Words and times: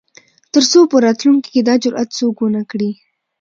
تر 0.53 0.63
څو 0.71 0.79
په 0.91 0.97
راتلونکو 1.05 1.47
کې 1.53 1.61
دا 1.67 1.75
جرات 1.83 2.09
څوک 2.19 2.35
ونه 2.39 2.61
کړي. 2.71 2.91